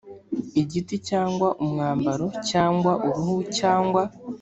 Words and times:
giti 0.71 0.95
cyangwa 1.09 1.47
umwambaro 1.63 2.27
cyangwa 2.49 2.91
uruhu 3.07 3.37
cyangwa 3.57 4.01